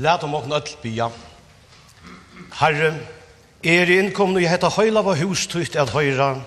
[0.00, 1.10] Lät om åkna öll bia.
[2.56, 2.94] Herre,
[3.62, 6.38] er innkomne i hetta høyla var hustytt at høyra,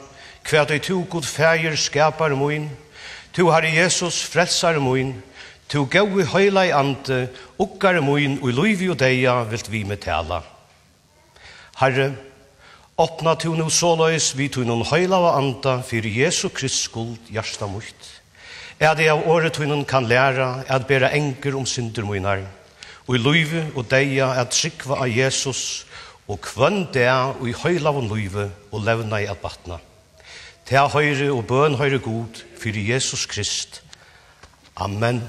[0.50, 2.66] hva du to god fægir skapar moin,
[3.34, 5.12] to herre Jesus frelsar moin,
[5.70, 7.28] to gau i høyla i ante,
[7.62, 10.42] ukkar moin, og i og deia vilt vi med tala.
[11.78, 12.10] Herre,
[12.98, 17.70] åpna to no såløys vi to noen høyla og anta, fyrir Jesu Krist skuld hjarta
[17.70, 18.10] mukt.
[18.80, 22.42] Er det av året tunnen kan læra, at bera enker om synder moinar,
[23.08, 25.86] og i løyve og deia at sikva av Jesus
[26.28, 29.80] og kvønn dea og i høyla av løyve og levna i at batna.
[30.64, 33.82] Til høyre og bøn høyre god fyrir Jesus Krist.
[34.80, 35.22] Amen.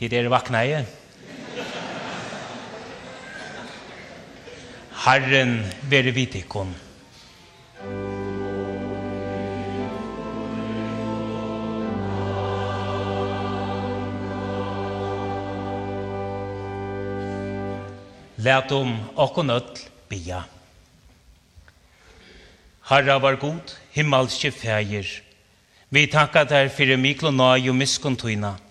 [0.00, 0.78] Tid er vakna i.
[5.04, 5.58] Herren
[5.92, 6.70] vere vitikon.
[18.40, 20.40] Lät om okkon öll bia.
[22.88, 25.04] Herra var god, himmelske fægir.
[25.90, 28.56] Vi takkar der fyrir miklona og miskuntuina.
[28.56, 28.69] Herra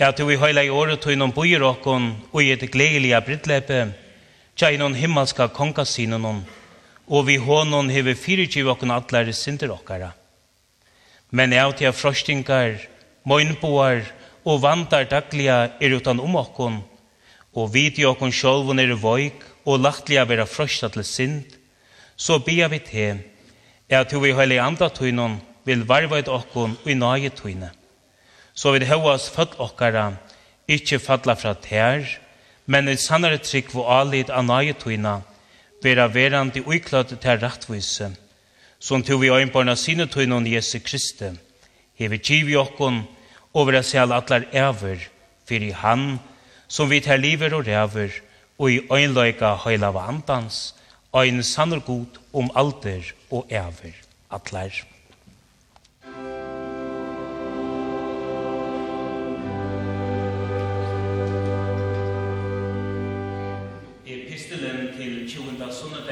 [0.00, 3.92] Ja, du vi høyla i året tog innom okkon og i et gledelige brittlepe,
[4.56, 6.46] tja innom himmelska kongasinon,
[7.06, 10.14] og vi hånden hever fyrtjiv okkon atlare sinter okkara.
[11.30, 12.80] Men jeg tja frostingar,
[13.28, 14.00] møgnboar
[14.46, 16.80] og vantar daglige er utan om okkon,
[17.52, 21.58] og vi til okkon sjolvun er voik og lachtlige vera frosta til sint,
[22.16, 23.20] så bia vi til,
[23.90, 25.36] at du i høyla i andatøynon
[25.68, 27.74] vil varva et okkon og i nage tøyne
[28.60, 30.10] så vil høyas født okkara,
[30.68, 32.04] ikkje falla fra tær,
[32.68, 34.44] men i sannare trygg vo alit av
[35.82, 38.10] vera verandi uiklad til rettvise,
[38.78, 41.30] som tog vi øynbarna sine tøyna om Jesu Kristi,
[41.96, 43.06] hever giv i okkon,
[43.54, 45.08] og vera sjal atlar ever,
[45.48, 46.20] fyrir han,
[46.68, 48.12] som vi tar liver og rever,
[48.58, 50.74] og i øynløyga høyla av andans,
[51.16, 53.96] ein sannor god om alder og ever
[54.30, 54.70] atlar.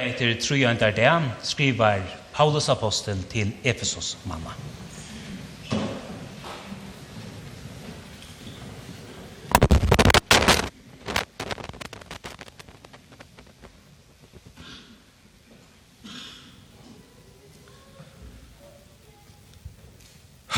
[0.08, 1.12] etter trojandar det
[1.44, 4.54] skriver Paulus apostel til Efesos mamma.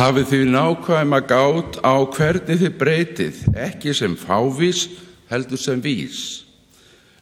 [0.00, 4.86] Hafið þið nákvæma gátt á hvernig þið breytið, ekki sem fávís,
[5.28, 6.20] heldur sem vís.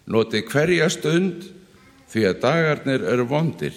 [0.06, 1.48] Notið hverja stund
[2.08, 3.76] því að dagarnir eru vondir.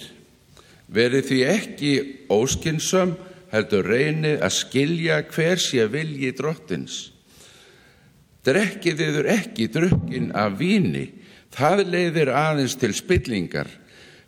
[0.92, 1.92] Veri því ekki
[2.32, 3.14] óskinsum,
[3.52, 7.12] heldur reyni að skilja hver sé vilji drottins.
[8.42, 11.06] Drekkið yfir ekki drukkin af víni,
[11.52, 13.68] það leiðir aðeins til spillingar,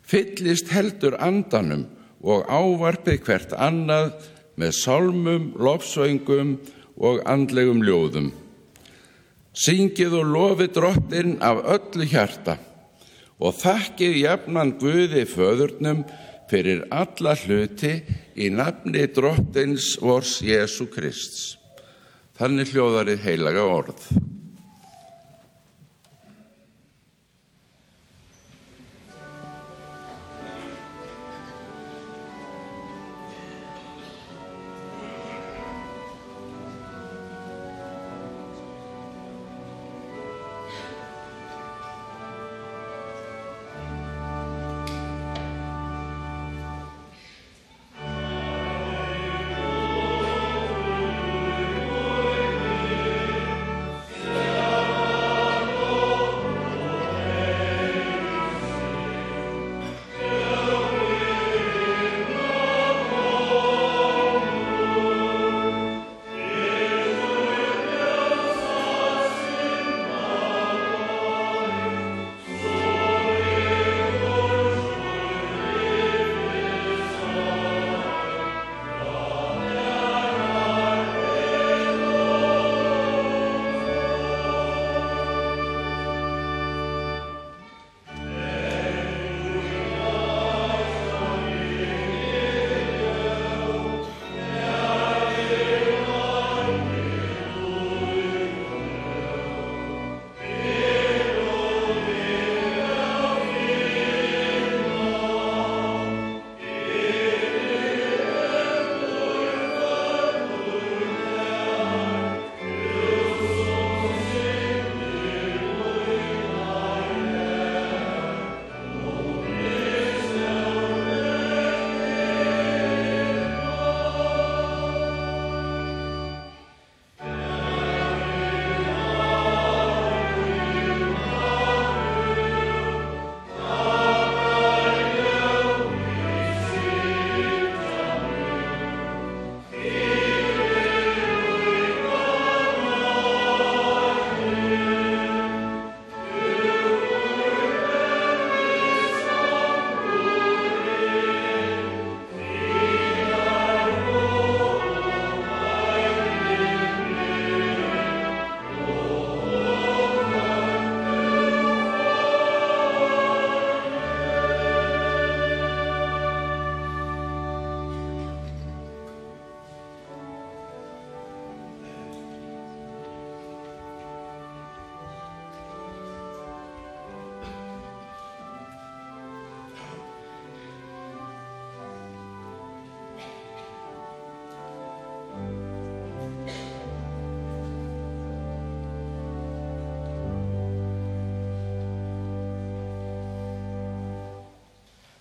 [0.05, 1.87] fyllist heldur andanum
[2.25, 4.13] og ávarpið hvert annað
[4.55, 6.55] með sálmum, lofsöngum
[6.95, 8.31] og andlegum ljóðum.
[9.55, 12.57] Syngið og lofið drottin af öllu hjarta,
[13.39, 16.05] og þakkið jafnan Guði föðurnum
[16.49, 17.97] fyrir alla hluti
[18.37, 21.55] í nafni drottins vors Jesu Krists.
[22.35, 24.07] Þannig hljóðarið heilaga orð.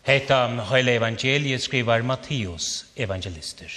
[0.04, 0.36] Hetta
[0.68, 3.72] heile evangeliet skriver Matteus evangelister.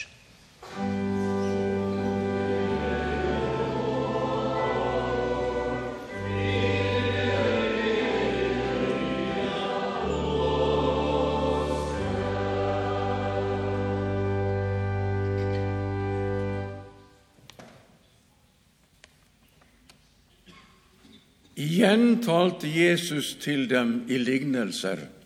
[21.55, 25.07] Igjen talte Jesus til dem i lignelser–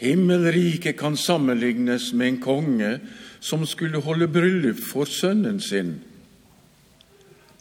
[0.00, 2.92] Himmelrike kan sammenlignes med en konge
[3.40, 5.98] som skulle holde bryllup for sønnen sin.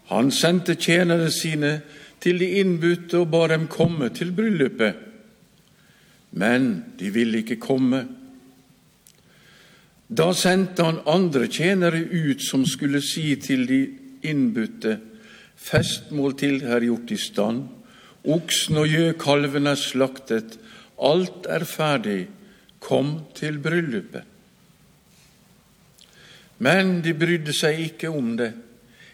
[0.08, 1.74] Han sendte tjenerne sine
[2.24, 4.96] til de innbytte og ba dem komme til bryllupet.
[6.32, 6.70] Men
[7.00, 8.06] de ville ikke komme.
[10.10, 13.82] Da sendte han andre tjenere ut som skulle si til de
[14.26, 14.98] innbytte,
[15.60, 17.62] festmål til er gjort i stand,
[18.26, 20.58] oksen og gjøkalven er slaktet,
[21.00, 22.28] Alt er ferdig.
[22.80, 24.24] Kom til bryllupet.
[26.60, 28.52] Men de brydde seg ikke om det.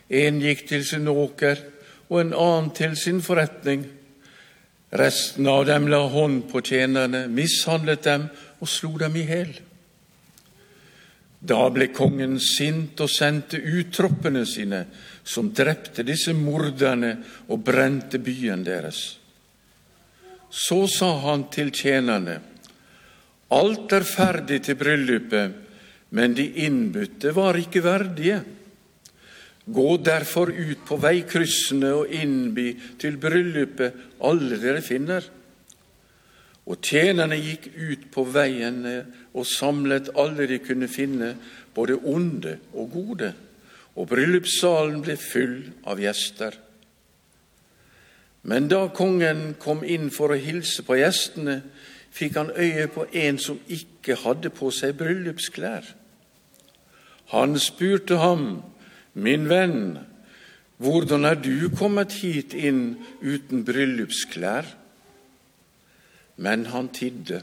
[0.10, 1.62] En gikk til sin åker,
[2.10, 3.86] og en annen til sin forretning.
[4.96, 8.27] Resten av dem la hånd på tjenerne, mishandlet dem
[8.62, 9.54] og slo dem i hel.
[11.46, 14.86] Da ble kongen sint og sendte ut troppene sine,
[15.24, 17.18] som drepte disse morderne
[17.50, 19.04] og brente byen deres.
[20.56, 22.40] Så sa han til tjenerne,
[23.56, 25.52] Alt er ferdig til bryllupet,
[26.16, 28.40] men de innbytte var ikke verdige.
[29.66, 32.72] Gå derfor ut på veikryssene og innby
[33.02, 35.28] til bryllupet alle dere finner.
[36.66, 38.96] Og tjenerne gikk ut på veiene
[39.36, 41.36] og samlet alle de kunne finne,
[41.76, 43.34] både onde og gode.
[43.96, 46.58] Og bryllupssalen ble full av gjester.
[48.46, 51.64] Men da kongen kom inn for å hilse på gjestene,
[52.16, 55.88] fikk han øye på en som ikke hadde på seg bryllupsklær.
[57.34, 58.62] Han spurte ham,
[59.16, 59.98] «Min venn,
[60.78, 64.70] hvordan er du kommet hit inn uten bryllupsklær?»
[66.38, 67.42] Men han tidde.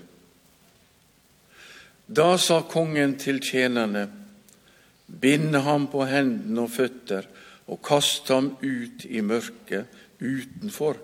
[2.06, 4.06] Da sa kongen til tjenerne,
[5.08, 7.26] «Bind ham på hendene og føtter,
[7.66, 9.88] og kaste ham ut i mørket,
[10.22, 11.00] utenfor,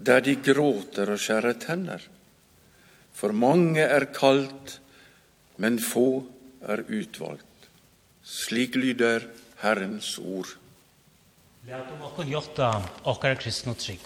[0.00, 2.00] der de gråter og skjærer tenner.
[3.12, 4.78] For mange er kalt,
[5.60, 6.24] men få
[6.64, 7.44] er utvalgt.
[8.24, 9.26] Slik lyder
[9.60, 10.56] Herrens ord.
[11.68, 14.00] Lært om okken gjort av okker trygg.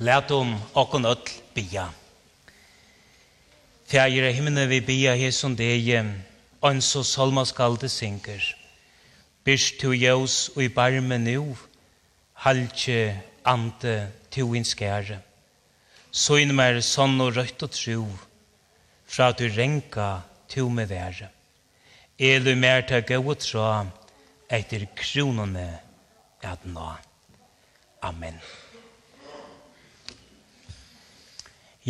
[0.00, 1.90] Lät om okkon öll bia.
[3.84, 6.14] Fjær i himmelen vi bia här som det är
[6.62, 8.56] en så salma skall det synker.
[9.44, 11.56] Byrst tu jævs og i barme nu,
[12.32, 15.20] halkje ante to in skære.
[16.10, 18.06] Så inn mer sånn og rødt og tro,
[19.06, 21.28] fra du renka to med være.
[22.18, 23.68] Elu mer ta gå og tro,
[24.48, 25.68] etter kronene
[26.42, 26.88] at nå.
[28.02, 28.40] Amen.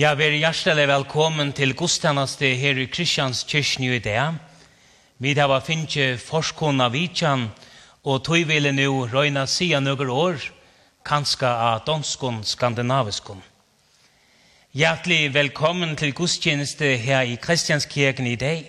[0.00, 4.38] Ja, vi er hjertelig velkommen til godstjeneste her i Kristians kyrkjen i dag.
[5.18, 7.42] Vi har finnet forskående Vitsjan,
[8.04, 10.46] og tog vil nå røyne siden noen år,
[11.04, 13.42] kanskje av danskån, skandinaviskån.
[14.72, 18.64] Hjertelig velkommen til godstjeneste her i Kristianskirken i dag.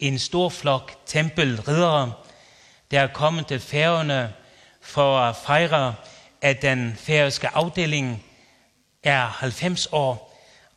[0.00, 2.14] En stor flokk tempelriddere,
[2.90, 4.32] der er kommet til færgerne
[4.80, 5.98] for å feire
[6.40, 8.22] at den færøske avdelingen
[9.04, 10.25] er 90 år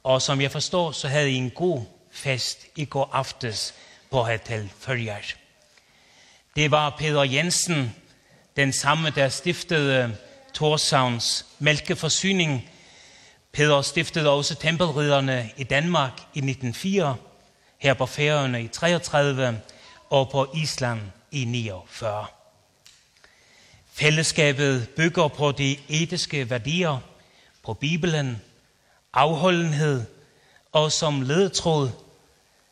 [0.10, 3.74] Og som jeg forstår, så havde I en god fest i går aftes
[4.12, 5.15] på Hotel Følger.
[6.56, 7.95] Det var Peter Jensen,
[8.56, 10.17] den samme, der stiftede
[10.54, 12.69] Torsavns mælkeforsyning.
[13.52, 17.15] Peter stiftede også tempelridderne i Danmark i 1904,
[17.78, 19.62] her på Færøerne i 33
[20.10, 22.26] og på Island i 49.
[23.93, 26.98] Fællesskabet bygger på de etiske værdier,
[27.63, 28.41] på Bibelen,
[29.13, 30.06] afholdenhed
[30.72, 31.91] og som ledetråd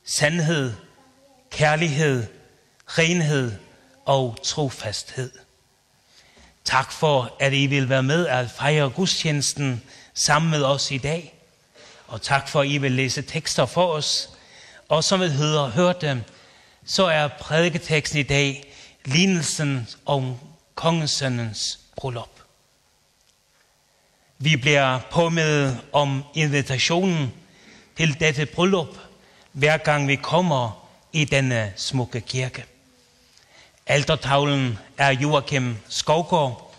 [0.06, 0.74] sandhed,
[1.52, 2.28] kærlighed,
[2.88, 3.52] renhed
[4.06, 5.32] og trofasthed.
[6.64, 11.34] Tak for, at I vil være med at fejre gudstjenesten sammen med os i dag.
[12.08, 14.30] Og tak for, at I vil læse tekster for os.
[14.90, 16.22] Og som vi hører, hører dem,
[16.86, 18.74] så er prædiketeksten i dag
[19.06, 20.36] lignelsen om
[20.76, 22.37] kongesønnens bryllup.
[24.40, 27.34] Vi bliver påmindet om invitationen
[27.98, 28.98] til dette bryllup,
[29.52, 32.66] hver gang vi kommer i denne smukke kirke.
[33.86, 36.76] Altertavlen er Joachim Skovgaard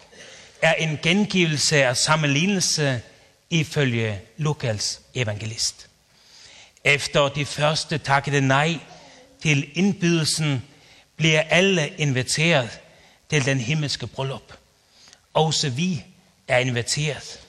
[0.63, 3.03] er en gengivelse af sammenlignelse
[3.51, 5.89] ifølge Lukas evangelist.
[6.85, 8.79] Efter de første takkede nej
[9.43, 10.63] til indbydelsen,
[11.17, 12.81] bliver alle inviteret
[13.31, 14.53] til den himmelske bryllup.
[15.35, 16.05] Også vi
[16.49, 17.48] er inviteret.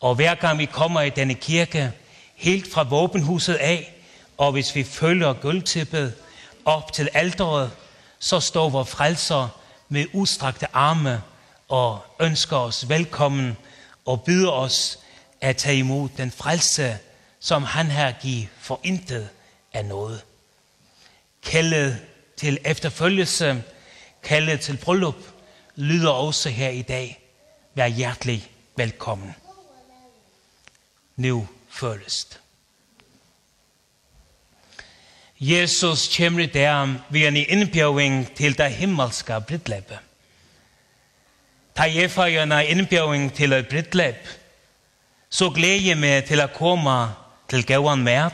[0.00, 1.92] Og hver gang vi kommer i denne kirke,
[2.34, 3.94] helt fra våbenhuset af,
[4.38, 6.14] og hvis vi følger gulvtippet
[6.64, 7.70] op til alderet,
[8.18, 9.48] så står vores frelser
[9.88, 11.22] med udstrakte arme
[11.68, 13.56] og ønsker os velkommen
[14.06, 14.98] og byder os
[15.40, 16.98] at tage imod den frelse,
[17.40, 19.28] som han her giver for intet
[19.72, 20.24] af noget.
[21.42, 21.98] Kaldet
[22.36, 23.62] til efterfølgelse,
[24.22, 25.16] kaldet til bryllup,
[25.76, 27.20] lyder også her i dag.
[27.74, 29.34] Vær hjertelig velkommen
[31.16, 32.40] nu først.
[35.38, 39.98] Jesus kommer i det vi en innbjøring til det himmelske brittleppet.
[41.74, 44.28] Ta jeg for en innbjøring til et brittlepp,
[45.30, 46.94] så gleder jeg meg til å komme
[47.50, 48.30] til gåan med,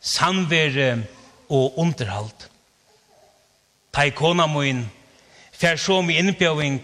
[0.00, 1.04] samvere
[1.48, 2.48] og underhold.
[3.94, 4.82] Ta jeg kona min,
[5.54, 6.82] for så min innbjøring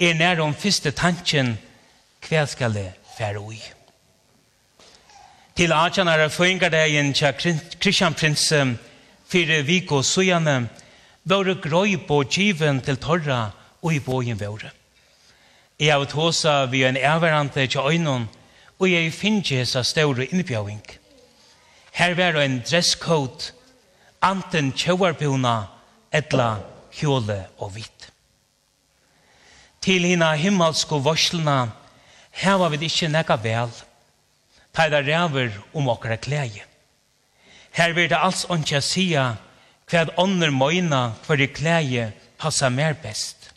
[0.00, 1.54] er nær om første tanken,
[2.26, 3.75] hva skal det fære ui?
[5.56, 8.50] til atjanare føringardagen tja Kristian Prins
[9.28, 10.68] fyrir Viko sujane
[11.24, 13.50] vore grøy på kiven til torra
[13.82, 14.70] og i bojen vore.
[15.80, 18.28] Jeg har tåsa vi en erverante tja øynon
[18.78, 20.84] og jeg finner hessa ståre innbjøving.
[21.92, 23.52] Her var en dresscode
[24.20, 25.56] anten tjauarpuna
[26.12, 26.58] etla
[26.92, 28.10] kjole og hvitt.
[29.80, 31.70] Til hina himmelsko varslena
[32.44, 33.72] heva vi ikkje nekka vel,
[34.76, 36.64] ta det ræver om okkara klæje.
[37.72, 39.24] Her vil det alls åndsja sia
[39.88, 43.50] hva ånder møyna hver i klæje passa mer best.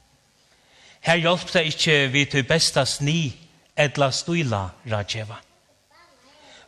[1.02, 3.34] Her hjelp det ikkje vi til besta sni
[3.78, 5.40] edla stuila rajeva.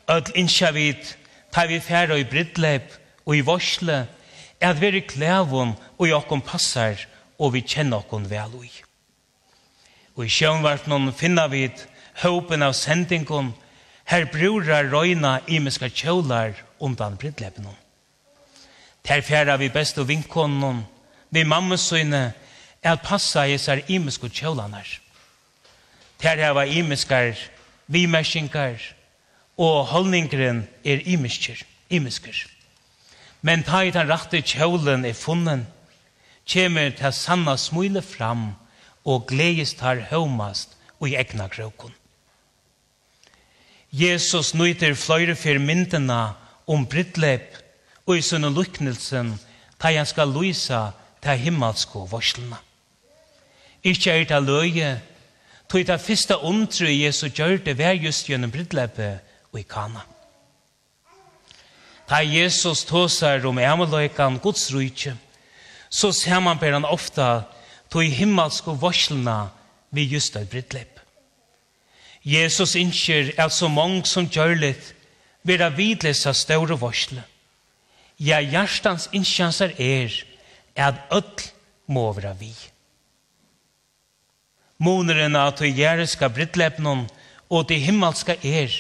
[0.10, 1.16] Ödl innskja vid
[1.52, 2.92] ta vi færa i brittleip
[3.26, 4.08] og i vorsle
[4.62, 7.00] at vi er i klævun og i okkom passar
[7.40, 8.72] og vi kjenner okkom vel ui.
[10.16, 11.70] Og i sjønvartnån finna vi
[12.24, 13.54] håpen av sendingon
[14.12, 17.68] Her brura røyna imiska kjolar undan brindlepen.
[19.04, 20.82] Ter fjæra vi best og vinkonen,
[21.30, 22.34] vi mammasøyne,
[22.84, 25.00] er at passa i sær imiske kjolanar.
[26.20, 27.40] Ter heva imiskar,
[27.88, 28.84] vimerskinkar,
[29.58, 32.36] og holdningren er imiskir, imiskir.
[33.42, 35.64] Men ta i den rette kjolen er funnen,
[36.46, 38.58] kjemer ta sanna smule fram,
[39.06, 41.96] og gledes tar høymast og i egna krokon.
[43.92, 46.22] Jesus nøyter fløyre for myndene
[46.68, 47.58] om brittlepp
[48.08, 49.34] og i sønne luknelsen
[49.82, 50.92] da han skal lysa
[51.24, 52.60] til himmelske varslene.
[53.84, 55.02] Ikke er det løye,
[55.70, 59.20] tog det første ondtru Jesu gjør det vær just gjennom brittleppet
[59.52, 60.06] og i kana.
[62.10, 65.16] Da Jesus tåsar om emeløykan Guds rujtje,
[65.90, 67.44] så ser man på han ofta
[67.92, 69.50] tog himmelske varslene
[69.92, 70.91] ved just et brittlepp.
[72.24, 74.94] Jesus innskjer at så mange som gjørlet
[75.48, 77.24] vera vidles av større varsle.
[78.22, 80.14] Ja, hjertens innskjanser er
[80.78, 81.50] at ødel
[81.90, 82.52] må være vi.
[84.82, 87.08] Måneren at du gjerne skal brittlepnen
[87.50, 88.72] og det himmelska er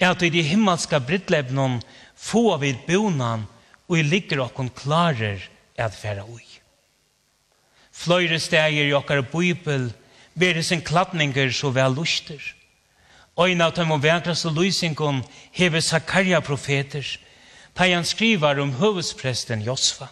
[0.00, 1.80] at i det himmelska brittlepnen
[2.14, 3.46] få vi bonan
[3.88, 5.40] og i ligger okkon klarer
[5.76, 6.44] at færa ui.
[7.92, 9.88] Fløyre steg i okkar bøybel,
[10.36, 12.40] veres en klappninger så vel luster.
[13.36, 15.18] Ein av dem vekraste lysingen
[15.52, 17.04] hever Zakaria profeter,
[17.76, 20.08] da han skriver om høvespresten Josva.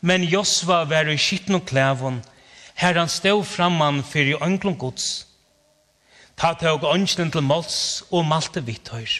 [0.00, 2.20] Men Josva var i skitten og klævon,
[2.78, 5.26] her han stod framman for i ønglom gods.
[6.38, 9.18] Ta tog ønsken til Måls og Malte Vitthøyr,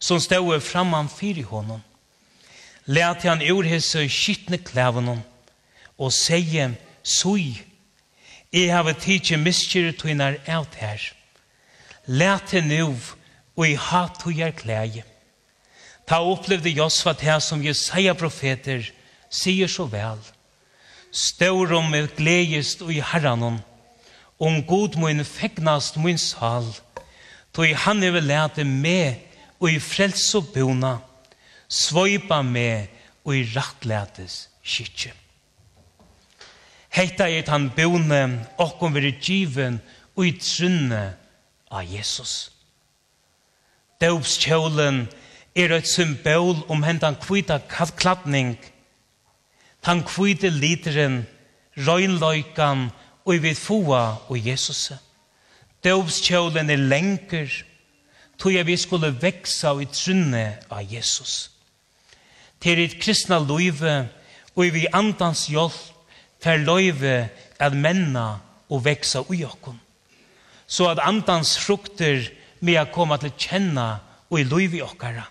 [0.00, 1.84] som stod framman for i hånden.
[2.86, 5.20] Læt han urhese i skitten klævon
[5.98, 6.72] og sier,
[7.04, 7.60] «Sui,
[8.52, 11.17] jeg har tidsi miskjer tuinar av her.»
[12.08, 12.96] Læte nu
[13.56, 15.04] og i hat og gjør klæje.
[16.08, 18.86] Ta opplevde Josva det som Jesaja profeter
[19.30, 20.20] sier så vel.
[21.12, 23.60] Stør om med gledest og i herranon,
[24.40, 26.68] om god min fegnast min sal,
[27.52, 29.14] tog han er vel læte med
[29.60, 30.98] og i frels og bona,
[31.68, 32.86] svoipa med
[33.24, 35.12] og i rattlætes kyrkje.
[36.88, 39.80] Heita er han bone, okkom veri given
[40.16, 41.16] og i trunne,
[41.70, 42.50] av Jesus.
[44.00, 45.06] Døpskjølen
[45.58, 48.56] er et symbol om hentan kvita kladning,
[49.86, 51.22] han kvite literen,
[51.78, 52.88] røynløykan
[53.24, 54.92] og i vidfua og Jesus.
[55.84, 57.50] Døpskjølen er lenker,
[58.38, 61.50] tog jeg vi skulle veksa i trunne av Jesus.
[62.60, 64.08] Til et kristna løyve
[64.56, 65.74] og i vi andans hjelp,
[66.42, 67.28] fer løyve
[67.58, 68.38] at menna
[68.70, 69.78] og veksa ui okkon
[70.68, 72.28] så at andans frukter
[72.60, 73.88] med å komme til kjenne
[74.28, 75.24] og i liv i okkara.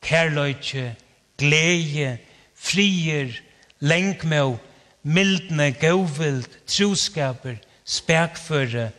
[0.00, 0.94] Kærløyke,
[1.40, 2.14] glede,
[2.54, 3.34] frier,
[3.82, 4.56] lengmøv,
[5.02, 8.90] mildne, gauvild, troskaper, spekføre,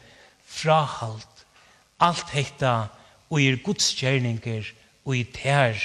[0.45, 1.45] frahalt.
[2.01, 2.75] Alt hekta
[3.29, 4.73] og i gudskjerninger
[5.05, 5.77] og i tær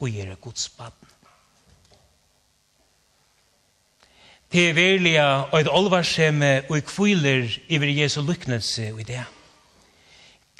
[0.00, 1.03] og i er gudsbaden.
[4.54, 9.24] he verliga og et olvarseme og kviler iver Jesu lyknelse og i det.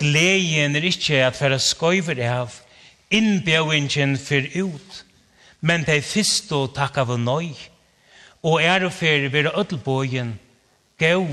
[0.03, 2.51] Gleien er ikke at færa skøyver av,
[3.15, 5.05] innbjøvingen fyr ut,
[5.63, 6.01] men de
[6.51, 7.55] å takka av nøy,
[8.43, 10.35] og er og fyr vera ødelbågen,
[10.99, 11.31] gav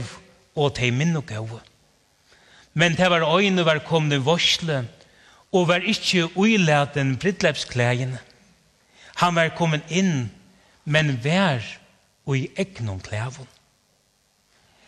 [0.53, 1.57] og de minn og gav.
[2.77, 4.85] Men det var øyne var komne vorsle,
[5.51, 8.19] og var ikke uilaten brittlepsklægen.
[9.17, 10.29] Han var kommet inn,
[10.85, 11.80] men vær
[12.25, 13.47] og i egnom klævun.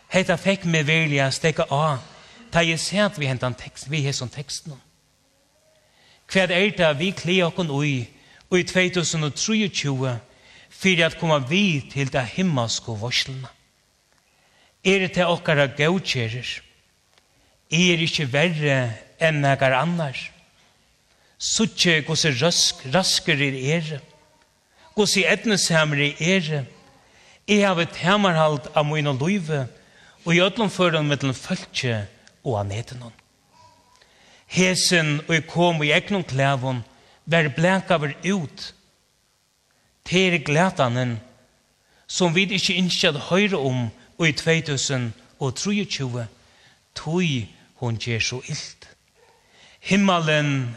[0.08, 2.02] Hetta fekk meg velja a stekka av,
[2.52, 4.76] ta jeg sent vi hentan tekst, vi hesson teksten.
[6.30, 8.06] Hva er det vi klæ okkon ui,
[8.50, 10.18] og 2023,
[10.70, 13.50] fyrir at koma vi til det himmelske varslena.
[14.84, 16.60] Er det til okkara gautjerer?
[17.70, 18.78] Er ikkje verre
[19.18, 20.18] enn negar annar?
[21.38, 24.00] Suttje gos rask, rasker er er,
[24.94, 26.64] gos i etnesamre er er,
[27.48, 29.66] Jeg har et hemmerhalt av min og løyve,
[30.24, 32.06] og i ødlom føren med den følge
[32.44, 33.12] og av hon.
[34.46, 36.84] Hesen og kom i egnom klævon,
[37.26, 38.74] vær blæka vær ut,
[40.04, 41.20] til glætanen,
[42.06, 46.26] som vi ikke innskjad høyre om og i 2023,
[46.94, 47.22] tog
[47.80, 48.88] hun gjør så illt.
[49.80, 50.76] Himmelen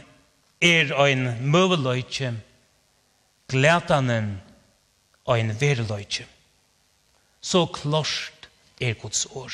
[0.61, 2.33] er ein møveløyke,
[3.47, 4.41] glætanen
[5.27, 6.27] ein vereløyke
[7.47, 8.49] så klart
[8.81, 9.51] er Guds år.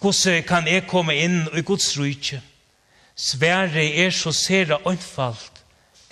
[0.00, 2.42] Hvordan kan jeg komme inn i Guds rydtje?
[3.18, 5.62] Sverre er så sere øynfalt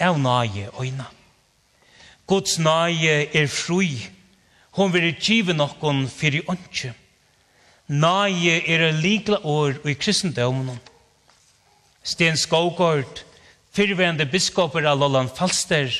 [0.02, 1.06] av nage øyne.
[2.26, 4.08] Guds nage er fri.
[4.74, 6.94] Hon vil give noen for i øynskje.
[7.86, 10.80] Nage er likla år i kristendommen.
[12.02, 13.22] Sten Skogård,
[13.72, 15.92] fyrværende biskoper av Lolland Falster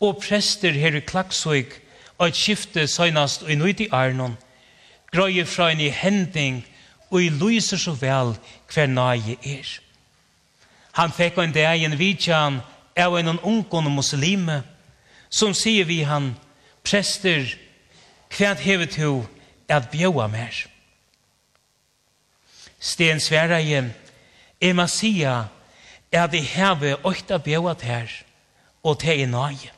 [0.00, 1.76] og prester her i Klaksvøk
[2.18, 4.36] og et skifte søgnast i nøyt i Arnon,
[5.12, 6.64] grøye fra en i hending
[7.10, 8.34] og i lyser så vel
[8.72, 9.68] hver nøye er.
[10.98, 12.60] Han fikk en dag en vidtjan
[12.96, 14.62] av en ungen muslime
[15.30, 16.32] som sier vi han,
[16.82, 17.54] prester,
[18.34, 19.22] hva hevet du
[19.68, 20.64] at bjøa mer?
[22.80, 23.84] Sten svereie,
[24.60, 25.28] jeg må sige
[26.12, 28.12] at jeg hever åkta bjøa her
[28.82, 29.77] og til i nøye.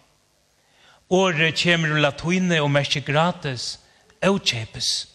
[1.10, 3.78] Året kommer latuine og merke gratis,
[4.22, 5.08] og kjepes.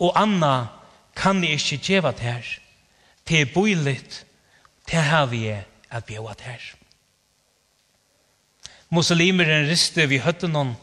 [0.00, 0.66] Og anna
[1.14, 2.46] kan jeg ikke gjeva det her.
[3.28, 4.24] Det er boiligt,
[4.90, 5.46] det har vi
[5.90, 6.64] at bjeva det her.
[8.90, 10.74] Muslimeren riste vi høtte noen.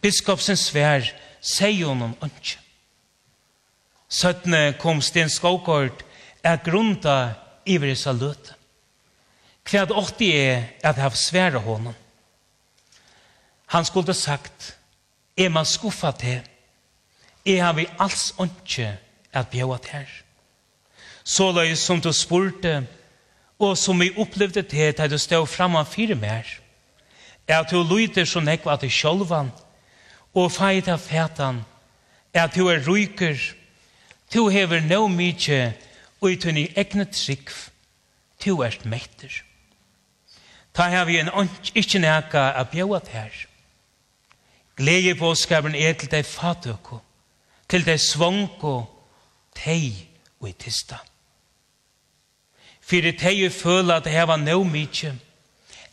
[0.00, 1.04] Biskopsen svær,
[1.42, 2.62] sier noen ønske.
[4.08, 6.04] Søttene kom Sten Skåkort
[6.42, 7.34] er grunta
[7.66, 8.54] i i salut.
[9.64, 11.94] Kvad åtti er at jeg har svære hånden.
[13.68, 14.78] Han skulle sagt,
[15.36, 16.40] er man skuffa til,
[17.46, 18.94] er han vi alls åndsje
[19.32, 20.08] at bjøa til her.
[21.24, 22.86] Så som du spurte,
[23.58, 26.44] og som vi opplevde til, da du stod framan fire mer,
[27.48, 29.50] er at du lyder så nekva til sjolvan,
[30.34, 31.60] og feit av fætan,
[32.34, 33.36] er at du er ryker,
[34.34, 35.74] du hever no mykje,
[36.20, 37.68] og i tunni egne trikv,
[38.44, 39.42] du er metter.
[40.74, 43.47] Ta her vi en åndsje, ikke nekka at bjøa til her.
[44.78, 47.00] Glede på skaperen er til deg fatøko,
[47.68, 48.84] til deg svonko,
[49.58, 49.90] tei
[50.38, 51.00] og i tista.
[52.78, 55.16] Fyrir teg føla at det heva no mykje,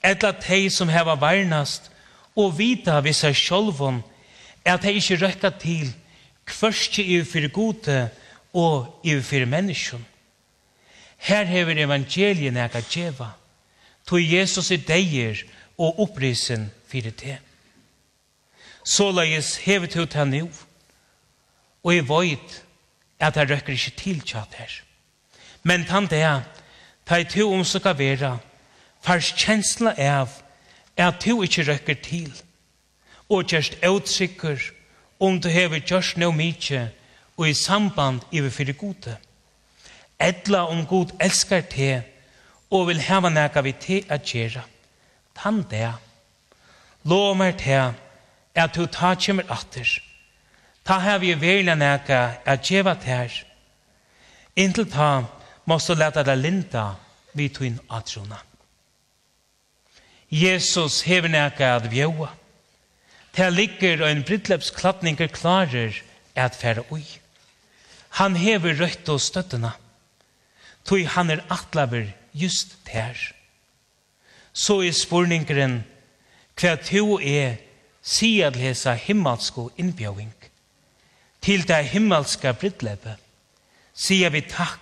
[0.06, 1.90] etla tei som heva varnast,
[2.38, 4.04] og vita vi seg sjolvon,
[4.66, 5.90] at tei ikkje røkka til,
[6.46, 7.98] kvørstje i fyrir gode
[8.54, 10.06] og i fyrir menneskjon.
[11.26, 13.32] Her hever evangelien eka djeva,
[14.06, 15.42] tog Jesus i deir
[15.82, 17.40] og opprisen fyrir tei
[18.86, 20.50] så leis hevet ut her nu,
[21.84, 22.62] og jeg vet
[23.20, 24.72] at jeg røkker ikke til tjatt her.
[25.64, 26.44] Men tant er,
[27.06, 28.38] ta i to omsøkka vera,
[29.02, 30.38] fars kjensla av
[30.98, 32.32] at du ikke røkker til,
[33.30, 34.62] og kjørst utsikker
[35.20, 36.86] om du hever kjørst noe mykje
[37.38, 39.18] og i samband i vi fyrir gode.
[40.22, 42.04] Edla om god elskar te
[42.70, 44.64] og vil heva nega vi te a gjera.
[45.36, 45.98] Tant er,
[47.04, 47.82] lov mer te
[48.56, 49.88] at du ta kjemmer atter.
[50.86, 53.32] Ta her vi verla neka at djeva ter.
[54.56, 55.26] Intil ta
[55.66, 56.96] måste leta deg linda
[57.36, 58.40] vi tuin atrona.
[60.30, 62.32] Jesus hever neka at vjoa.
[63.36, 65.98] Ta ligger og en brittlepsklattninger klarer
[66.36, 67.04] at færa ui.
[68.22, 69.74] Han hever rødt og støttena.
[70.86, 73.18] Tui han er atlaver just ter.
[74.54, 75.82] Så er spurningeren
[76.56, 77.58] hva to er
[78.06, 80.34] sier til hesa himmelsko innbjøving,
[81.42, 83.16] til det himmelska brittlepe,
[83.94, 84.82] sier vi takk,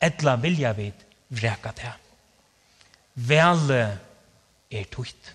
[0.00, 0.88] etla vilja vi
[1.28, 1.92] vreka til.
[3.14, 3.82] Vele
[4.70, 5.34] er tuit.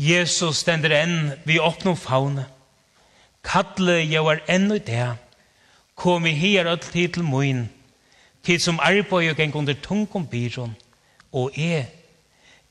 [0.00, 2.46] Jesus stender enn vi åpner faune.
[3.44, 5.10] Kattle jeg var enn i det.
[5.94, 7.66] Kom i her og tid til moin.
[8.44, 10.72] Tid som arbeid og geng under tungkom byrån.
[11.32, 11.90] Og jeg,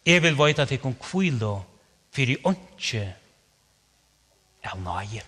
[0.06, 1.66] jeg vil vite at jeg kan kvile og
[2.16, 3.04] fyrir åndsje
[4.70, 5.24] av nøye.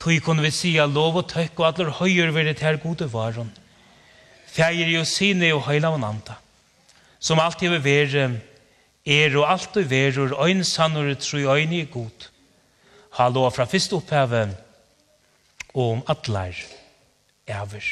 [0.00, 3.52] Tøy kunne vi sija lov og tøkk og atler høyur veri til gode varon.
[4.52, 6.36] Fægir jo sine og høyla og nanta.
[7.18, 8.26] Som alltid vi veri,
[9.04, 12.28] er og alltid verur, øyn sannur tru øyne i god.
[13.16, 14.56] Ha lov fra fyrst opphavet,
[15.74, 16.56] og om atler
[17.48, 17.84] æver.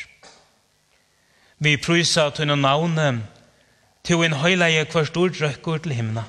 [1.58, 3.22] Vi prysa tunne navne,
[4.04, 6.24] til en høyleie hver stor drøkker til himna.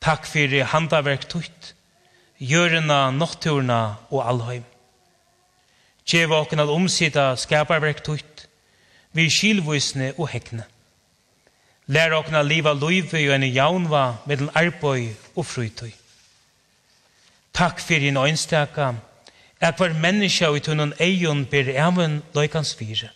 [0.00, 1.74] Takk fyrir handaverk tutt,
[2.38, 4.64] gjørena, nokturna og allheim.
[6.06, 8.46] Tjeva okken at omsida skaparverk tutt,
[9.12, 10.66] vi skilvusne og hekne.
[11.86, 15.92] Lær okken at liva luive og enn jaunva mellom arboi og frutoi.
[17.56, 18.92] Takk fyrir en øynstaka,
[19.60, 23.08] at hver menneska ut hundan eion ber evan loikans fyre.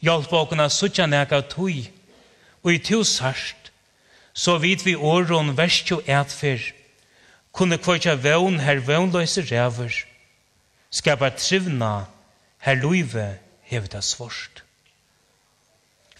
[0.00, 1.90] Hjalp okken at suttja neka tui,
[2.62, 3.18] og i tus
[4.40, 6.62] så vidt vi åren verst jo etfer,
[7.52, 9.92] kunne kvartja vøvn her vøvnløse ræver,
[10.90, 12.06] skapa trivna
[12.64, 13.26] her luive
[13.68, 14.62] hevda svårst.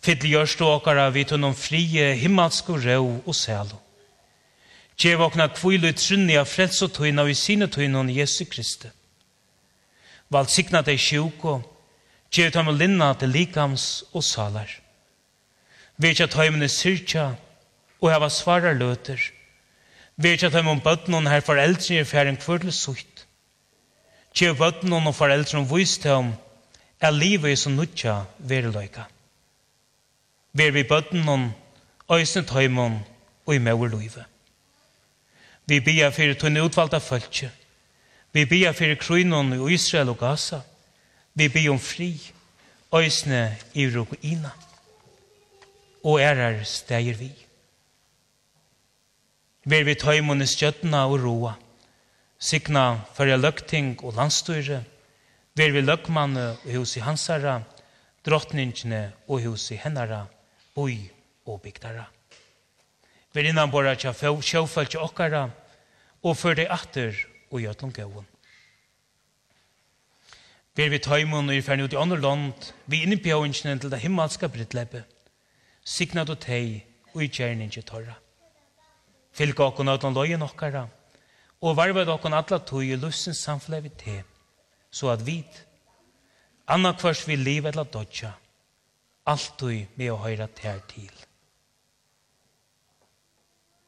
[0.04, 3.80] Fyll gjørst du okkara vidt unnom frie himmelsko røv og sælo.
[5.00, 8.88] Gjev okna kvile trunni av frels og tøyna og i sine tøyna Jesu Kristi.
[10.28, 11.60] Vald sikna deg sjuko,
[12.32, 14.68] gjev dem linna til likams og salar.
[15.96, 17.30] Vetja tøymene syrkja,
[18.00, 19.20] og hava svarar løter.
[20.16, 23.26] Vekja dem om bøtten her foreldre i fjæren kvørdel sutt.
[24.34, 26.32] Tje bøtten og foreldre og vist dem
[27.00, 29.06] er livet i som nutja veriløyka.
[30.52, 33.00] Ver vi bøtten og øysen tøymon
[33.46, 34.24] og i møverløyve.
[35.66, 37.50] Vi bia fyrir tunne utvalda fölkje.
[38.32, 40.60] Vi bia fyrir krynon i Israel og Gaza.
[41.34, 42.32] Vi bia om fri,
[42.94, 44.50] øysne i Rukuina.
[46.04, 47.30] Og er er steger vi.
[49.70, 51.52] Ver vi tøymon i stjøttena og roa.
[52.42, 54.80] Sikna førja løgting og landstyre.
[55.54, 57.60] Ver vi løgmanne og hos i hansara.
[58.26, 60.24] Drottningene og hos i hennara.
[60.74, 60.96] Boi
[61.46, 62.08] og bygdara.
[63.30, 65.44] Ver innan bora tja sjåfalt okkara.
[66.26, 67.14] Og før deg atter
[67.52, 68.26] og gjøtlom gauon.
[70.74, 72.72] Ver vi tøymon og i fern ut i andre land.
[72.90, 75.04] Vi innebjøringene til det himmelska brittleppe.
[75.84, 76.82] Sikna du teg
[77.14, 78.18] og i kjerningi torra.
[79.40, 80.82] Fylg okkur av den lojen okkara,
[81.64, 84.16] og varvet okkur atla tog i lussens samfunnet vi te,
[84.92, 85.38] så at vi,
[86.68, 88.34] anna kvars vi liv eller dodja,
[89.24, 91.08] alltid med å høyra ter til.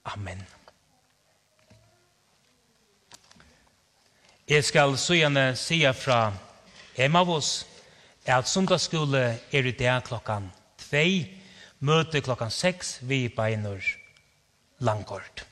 [0.08, 0.40] Amen.
[4.48, 6.22] Jeg skal så gjerne sige fra
[6.96, 7.50] hjemme av oss
[8.24, 10.48] at sundagsskole er i dag klokkan
[10.88, 11.04] 2,
[11.84, 13.52] møte klokkan 6 vi på
[14.82, 15.44] langkort.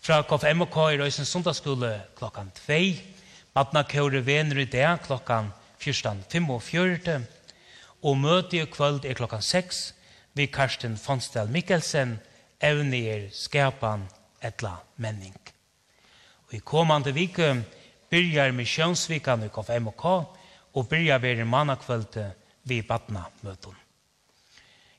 [0.00, 2.78] Fra KFMK i Røysen Sundagsskole klokkan 2,
[3.54, 5.50] Matna Kjøre Vener i dag klokkan
[5.82, 7.26] 14.45,
[8.02, 9.82] og møte i kvöld er klokkan 6,
[10.34, 12.18] vi Karsten Fonsdal Mikkelsen,
[12.62, 14.06] evne er skapan
[14.42, 15.36] etla menning.
[16.48, 17.50] Og i kommande vike
[18.10, 20.04] byrjar misjonsvikan i KFMK,
[20.74, 22.30] og byrjar vi i mannakvölde
[22.64, 23.76] vi Batna møtun.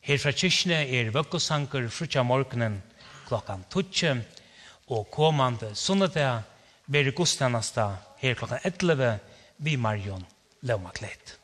[0.02, 2.80] Her fra kyrkene er vøkkosanker frutja morgenen
[3.30, 4.22] klokkan 12
[4.90, 6.42] og kommande sunnedag
[6.90, 9.20] i gudstjenesta her klokkan 11
[9.58, 10.26] vi Marion
[10.62, 11.36] Laumakleit.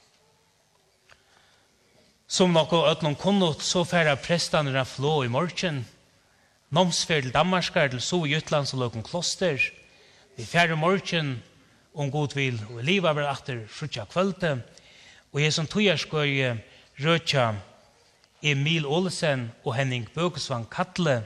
[2.28, 5.86] Som nokko ötlom kunnot så færa prestane flå i morgen.
[6.70, 9.62] Nomsfer til Danmarskar til so i Jutlands og Løkken Kloster.
[10.38, 11.44] Vi færa morgen
[11.94, 14.58] om god vil og liva var atter frutja kvölte.
[15.34, 16.58] Og jeg som tøyarskøy
[17.00, 17.54] røtja
[18.42, 21.24] Emil Olsen og Henning Bøkesvang Kattle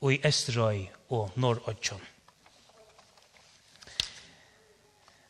[0.00, 2.04] og i Esterøy og Norrødtjøn.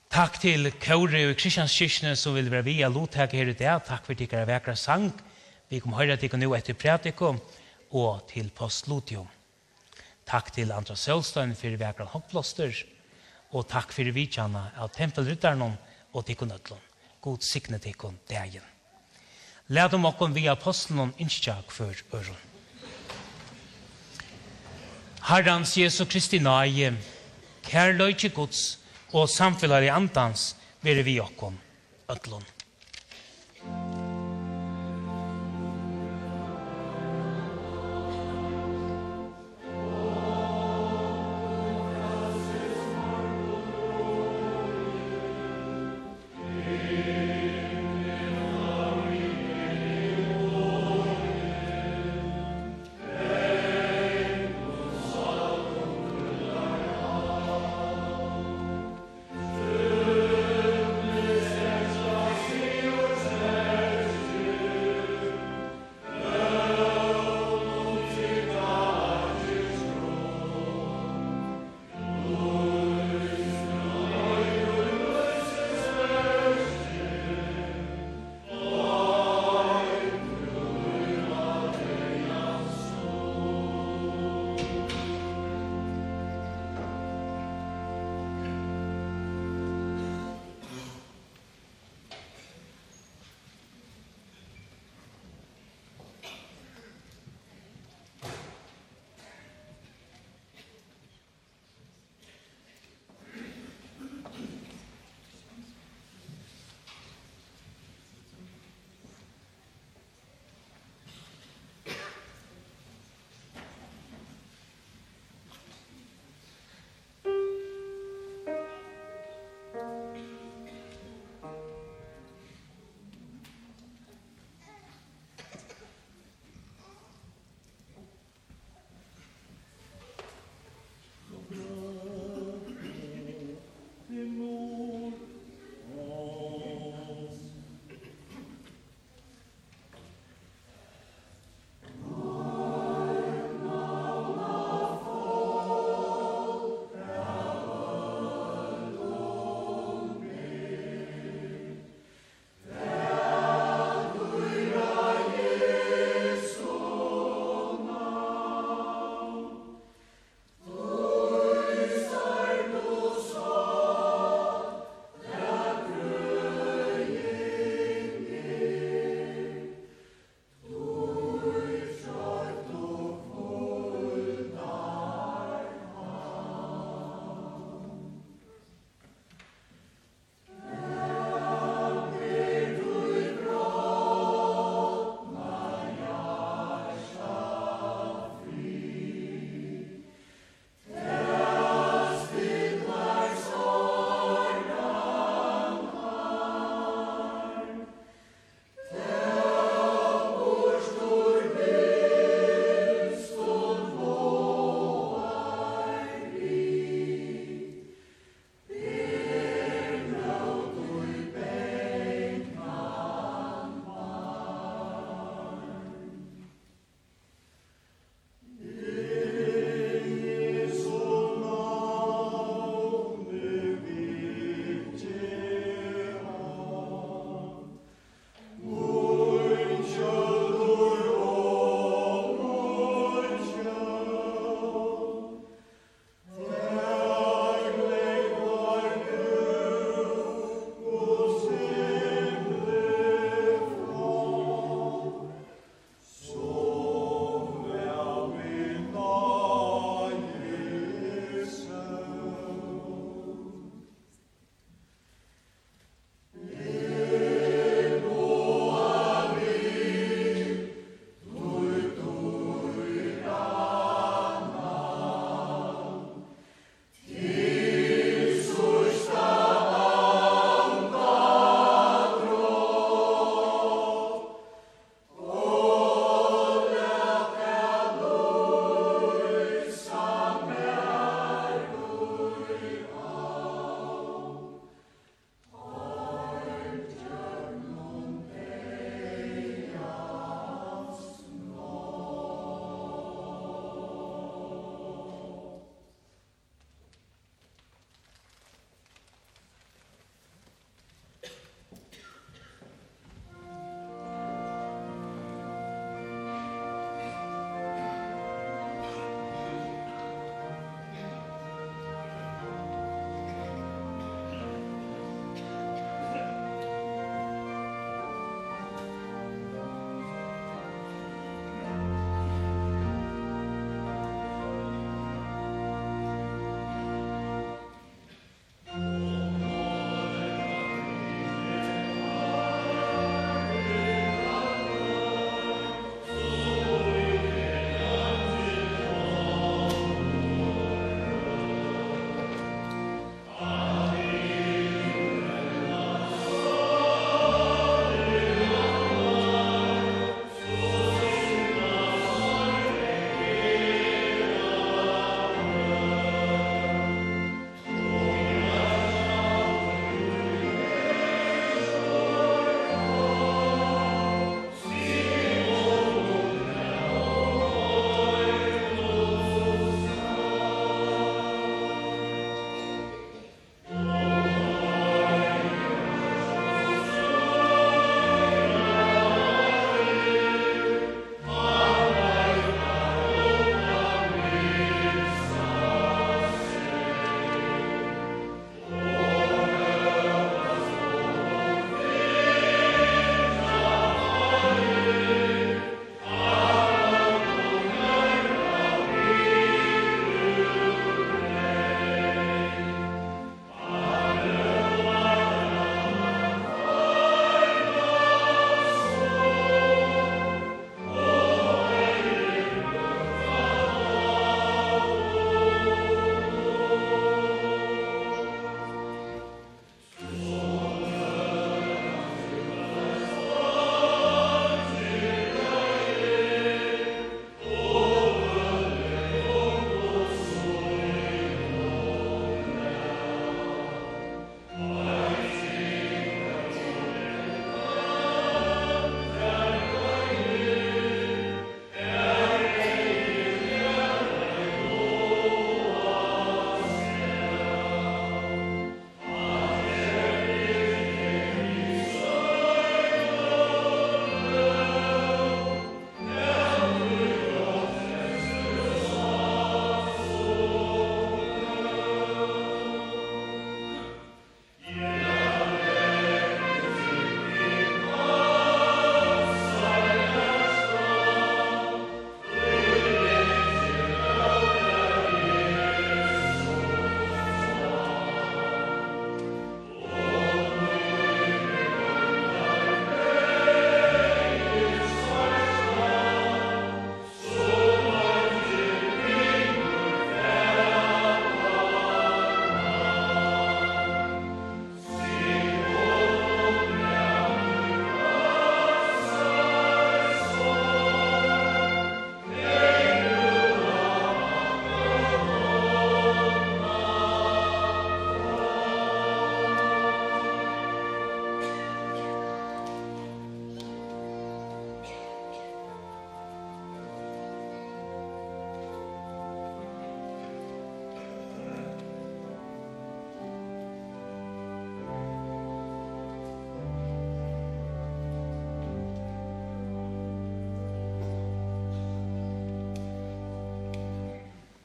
[0.09, 3.85] Takk til Kåre og Kristians Kyrkene som vil være via lotak her i dag.
[3.87, 5.11] Takk for tikkere vekra sang.
[5.69, 7.35] Vi kommer høre tikkere nå etter Pratiko
[7.93, 9.29] og til postlotium.
[10.29, 12.73] Takk til Andra Sølstein for vekra hopploster.
[13.53, 15.71] Og takk for vidtjene av tempelrytterne
[16.13, 16.85] og tikkere nødlån.
[17.21, 18.65] God sikne tikkere dagen.
[19.69, 22.48] Lærdom okkom via apostelen innskjag for øren.
[25.29, 26.89] Herrens Jesu Kristi nage,
[27.67, 28.79] kærløyke Guds
[29.13, 31.59] og samfellar i antans, vere vi okkom,
[32.09, 32.47] ötlund.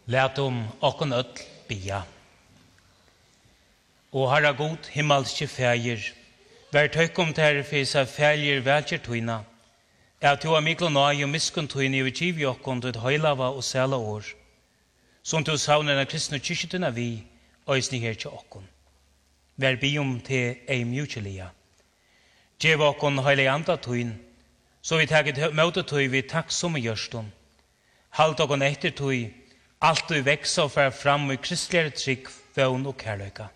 [0.05, 2.01] Læt om okken öll bia.
[4.11, 6.11] Og herra god himmelske fægir,
[6.71, 9.37] vær tøykom tære fisa fægir velkjer tøyna,
[10.21, 13.63] at du har miklo nøy og miskun tøyna i vikiv i okken til høylava og
[13.63, 14.27] sæla år,
[15.23, 17.23] som du savner av kristne kyrkjøttina vi,
[17.67, 18.67] øysni her til okken.
[19.55, 21.47] Vær bium til ei mjukjelia.
[22.59, 24.11] Gjev okken høyla anda tøyn,
[24.81, 27.31] så vi tægget møte tøy vi takk som i gjørstum.
[28.19, 29.31] Halt okken etter tøy,
[29.83, 33.49] alt du veksa og fer fram i kristeligere trygg, vøvn og kærløyka.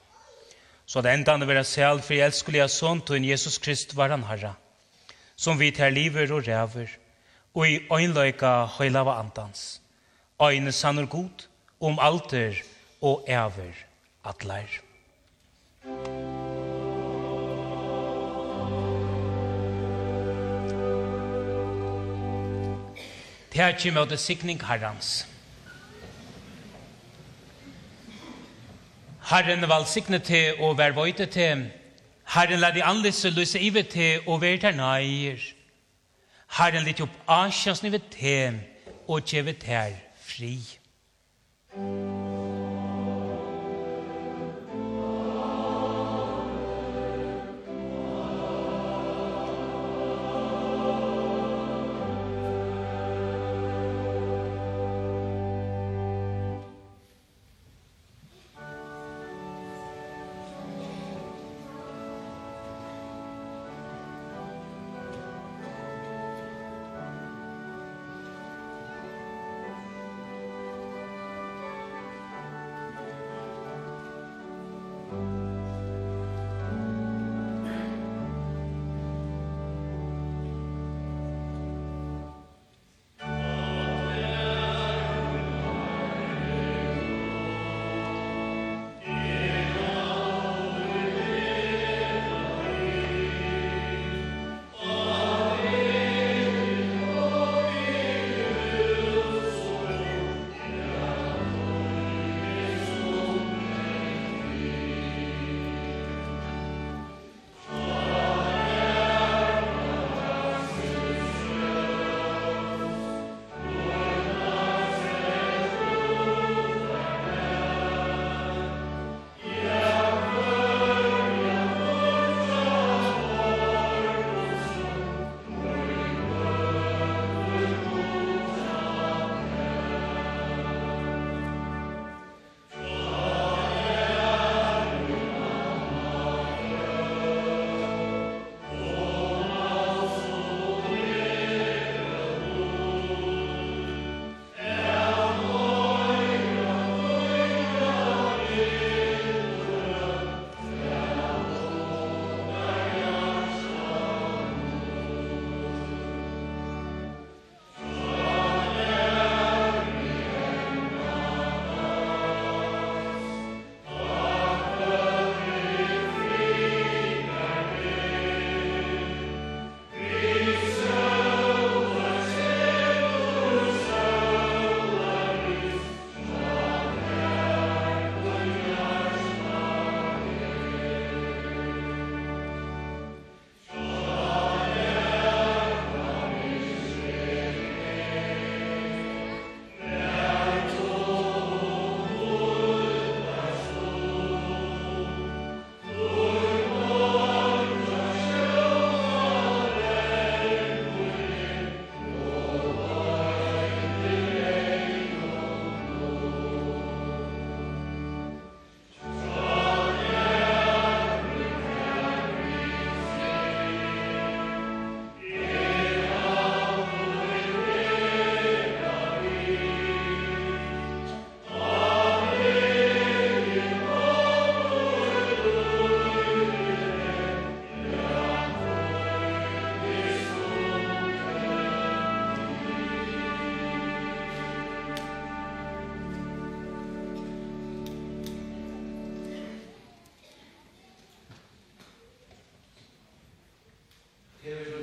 [0.87, 4.53] Så det enda han vera selv for elskulige sånn til Jesus Krist var han herra,
[5.35, 6.91] som vi tar liver og ræver,
[7.55, 9.79] og i øynløyka høylava andans,
[10.41, 11.47] øyne sannur god,
[11.79, 12.59] om alter
[13.01, 13.85] og æver
[14.25, 14.81] atleir.
[23.51, 25.25] Tætje med det sikning herrans.
[29.29, 31.65] Herren valsikne til og vær vøyte til.
[32.33, 35.39] Herren lær de anlisse lyse ive til og vær ter nøyer.
[36.57, 38.61] Herren litt opp asjans nive til
[39.07, 40.55] og kjevet her fri.
[41.75, 42.16] Musik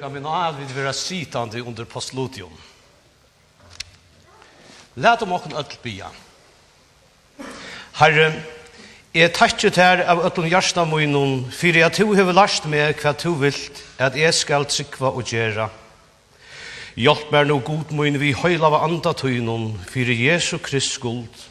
[0.05, 2.53] jag menar att vi vill vara sittande under postludium.
[4.95, 6.11] Læt om åkken öll bia.
[7.93, 8.27] Herre,
[9.15, 13.33] jeg takkje ter av öllum jarsna munnen, fyrir at du hefur last meg hva du
[13.41, 15.71] vilt, at jeg skal trykva og gjera.
[17.01, 21.49] Hjelp meg no god muin vi høyla av anda tøynun, fyrir Jesu Krist skuld,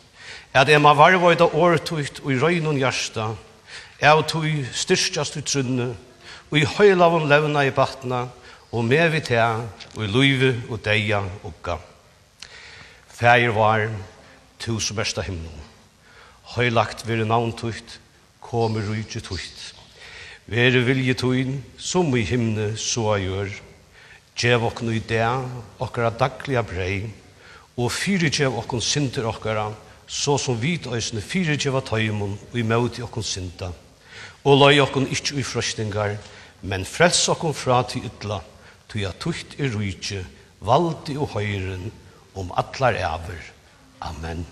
[0.54, 3.32] at jeg ma varvoida åretøyt og i røynun jarsta,
[3.98, 5.90] av tøy styrstjast i trunne,
[6.54, 8.28] og i høyla av levna i batna,
[8.74, 11.78] og med vi til, og i løyve og deia ukka.
[13.08, 13.86] Fægir var,
[14.60, 15.60] tu som ersta himlen.
[16.56, 18.00] Høylagt vire navn tukt,
[18.42, 19.76] kom rujtje tukt.
[20.50, 23.52] Vere vilje tuin, som i himne så jeg gjør.
[24.42, 25.28] Gjev okken i det,
[25.80, 27.12] okkara dagliga brei,
[27.78, 29.68] og fyri gjev okken sinter okkara,
[30.08, 33.70] så som vit øysene fyri gjev at tøymon, og i møti okken sinta.
[34.44, 36.18] Og løy okken ikkje ufrøstingar,
[36.66, 38.42] men frels okken fra til ytla,
[38.94, 40.22] tog at tukt i rujtje,
[40.62, 41.90] valdi og høyren,
[42.38, 43.42] om atlar æver.
[44.06, 44.46] Amen.